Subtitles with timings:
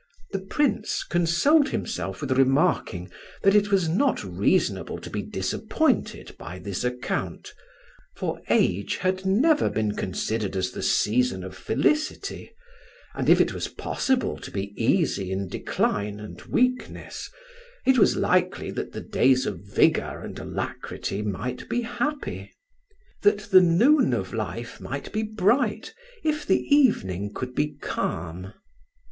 [0.31, 3.11] The Prince consoled himself with remarking
[3.43, 7.53] that it was not reasonable to be disappointed by this account;
[8.15, 12.51] for age had never been considered as the season of felicity,
[13.13, 17.29] and if it was possible to be easy in decline and weakness,
[17.85, 22.51] it was likely that the days of vigour and alacrity might be happy;
[23.21, 25.93] that the noon of life might be bright,
[26.23, 28.51] if the evening could be calm.